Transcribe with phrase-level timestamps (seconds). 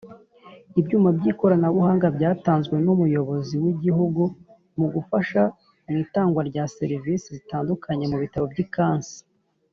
[0.79, 4.23] ibyuma by ikoranabuhanga byatanzwe numuyobozi w’igihugu
[4.77, 5.41] mugufasha
[5.89, 9.15] mwitangwa rya serivisi zitandukanye mubitaro by’ikansi.